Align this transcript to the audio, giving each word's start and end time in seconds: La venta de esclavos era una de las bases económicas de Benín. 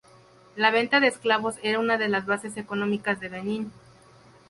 La 0.55 0.71
venta 0.71 0.99
de 0.99 1.05
esclavos 1.05 1.57
era 1.61 1.77
una 1.77 1.99
de 1.99 2.09
las 2.09 2.25
bases 2.25 2.57
económicas 2.57 3.19
de 3.19 3.29
Benín. 3.29 3.71